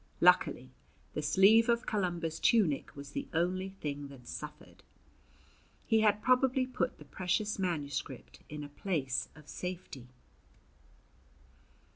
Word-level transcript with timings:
Luckily 0.19 0.71
the 1.13 1.21
sleeve 1.21 1.69
of 1.69 1.85
Columba's 1.85 2.39
tunic 2.39 2.95
was 2.95 3.11
the 3.11 3.27
only 3.35 3.69
thing 3.81 4.07
that 4.07 4.27
suffered. 4.27 4.81
He 5.85 5.99
had 5.99 6.23
probably 6.23 6.65
put 6.65 6.97
the 6.97 7.05
precious 7.05 7.59
manuscript 7.59 8.39
in 8.49 8.63
a 8.63 8.67
place 8.69 9.29
of 9.35 9.47
safety. 9.47 10.07